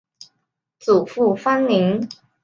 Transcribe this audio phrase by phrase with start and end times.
[0.79, 2.09] 祖父方宁。